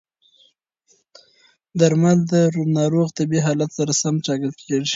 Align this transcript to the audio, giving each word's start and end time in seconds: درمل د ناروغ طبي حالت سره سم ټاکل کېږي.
درمل 1.79 2.17
د 2.31 2.33
ناروغ 2.77 3.07
طبي 3.17 3.39
حالت 3.45 3.69
سره 3.77 3.91
سم 4.01 4.15
ټاکل 4.25 4.51
کېږي. 4.63 4.89